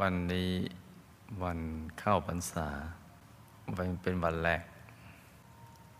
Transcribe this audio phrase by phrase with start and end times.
[0.00, 0.52] วันนี้
[1.42, 1.60] วัน
[1.98, 2.68] เข้าพรรษา
[3.76, 4.64] วันเป็นวันแรก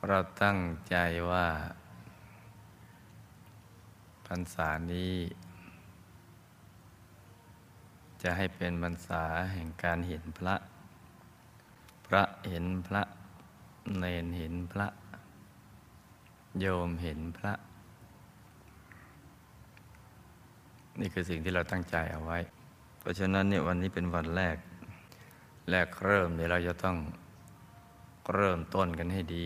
[0.08, 0.58] เราตั้ง
[0.88, 0.96] ใจ
[1.30, 1.46] ว่า
[4.26, 5.14] พรรษานี้
[8.22, 9.22] จะให้เป็นพรรษา
[9.52, 10.54] แห่งการเห็นพระ
[12.06, 13.02] พระเห็นพระ
[13.98, 14.88] เนนเห็นพระ
[16.60, 17.52] โยมเห็นพระ
[21.00, 22.40] นี่คือสิ่งที่เราตั้งใจเอาไว้
[23.02, 24.56] เพราะฉะนั้นเนี่ยวันนี้เป็นวันแรก
[25.70, 26.96] แรกเริ่มเนี่ยเราจะต้อง
[28.34, 29.42] เริ่มต้นกันให้ดี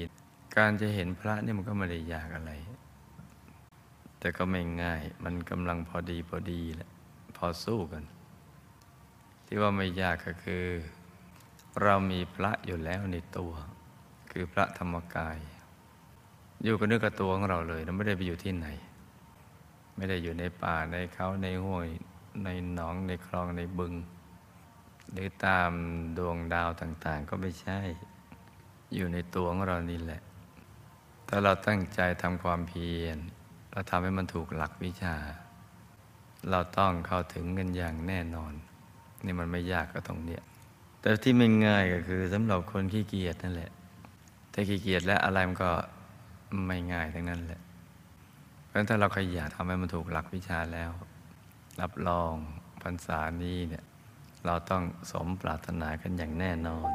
[0.56, 2.52] การจะเห็นพระนี่มันก็ไม่ได้ยากอะไร
[4.19, 6.91] แต่ก็ไม่ง่าย มันกำลังพอดีพอดีแหละ
[7.37, 8.02] พอสู้กัน
[9.47, 10.64] ที่ว่าไม่ยากก็คือ
[11.83, 13.52] เรามีพระอยู่แล้วในตัว
[14.30, 15.38] คือพระธรรมกาย
[16.62, 18.66] อยู่กับเนื้อกับตัวของเราเลยเราไม่ได้ไปอยู่ที่ไหน
[19.97, 21.88] ไม่ได้อยู่ในป่าในเขาในห้วย
[22.45, 23.95] ในหนองในคลองในบึง
[25.12, 25.70] หรือตาม
[26.19, 27.78] ดวงดาวต่างๆ ก็ไม่ใช่
[28.95, 30.20] อยู่ในตัวของเรานี่แหละ
[31.28, 33.19] ถ้าเราตั้งใจทำความเพียร
[33.73, 35.17] เราทำให้มันถูกหลักวิชา
[36.51, 38.53] เราต้องเข้าถึงกันอย่างแน่นอน
[39.25, 40.43] นี่มันไม่ยากก็ตรงเนี้ย
[41.00, 43.71] แต่ที่ไม่ง่ายก็คือสำหรับคนขี้เกียจนั่นแหละ
[44.53, 45.71] ถ้าขี้เกียจแล้วอะไรมันก็
[46.67, 47.61] ไม่ง่ายทั้งนั้นแหละ
[48.65, 50.91] เพราะฉะนั้นถ้าเราขยันทำให้มันถูกหลักวิชาแล้ว
[51.80, 52.34] รับรอง
[52.82, 53.84] พรรษานี้เนี่ย
[54.46, 54.82] เราต้อง
[55.12, 56.91] สมปรารถนากันอย่างแน่นอน